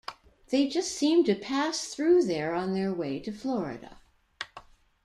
They 0.49 0.67
just 0.67 0.93
seem 0.97 1.25
to 1.25 1.35
pass 1.35 1.93
through 1.93 2.23
there 2.23 2.55
on 2.55 2.73
their 2.73 2.91
way 2.91 3.19
to 3.19 3.31
Florida. 3.31 3.99